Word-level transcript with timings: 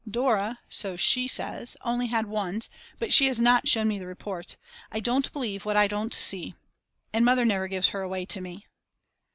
Dora, 0.09 0.57
so 0.67 0.95
she 0.95 1.27
says, 1.27 1.73
has 1.73 1.77
only 1.83 2.09
ones, 2.11 2.71
but 2.97 3.13
she 3.13 3.27
has 3.27 3.39
not 3.39 3.67
shown 3.67 3.87
me 3.87 3.99
the 3.99 4.07
report. 4.07 4.57
I 4.91 4.99
don't 4.99 5.31
believe 5.31 5.63
what 5.63 5.77
I 5.77 5.87
don't 5.87 6.15
see. 6.15 6.55
And 7.13 7.23
Mother 7.23 7.45
never 7.45 7.67
gives 7.67 7.89
her 7.89 8.01
away 8.01 8.25
to 8.25 8.41
me. 8.41 8.65